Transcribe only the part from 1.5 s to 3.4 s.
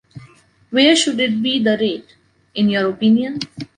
the rate, in your opinion?